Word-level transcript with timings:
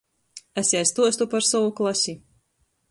Es 0.61 0.71
jai 0.75 0.81
stuostu 0.93 1.29
par 1.35 1.47
sovu 1.51 1.71
klasi. 1.83 2.19